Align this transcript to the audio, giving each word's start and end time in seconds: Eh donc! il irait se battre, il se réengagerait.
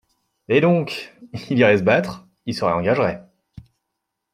Eh 0.49 0.61
donc! 0.61 1.15
il 1.51 1.59
irait 1.59 1.77
se 1.77 1.83
battre, 1.83 2.25
il 2.47 2.55
se 2.55 2.65
réengagerait. 2.65 3.23